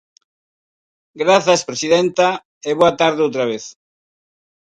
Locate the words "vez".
3.51-3.63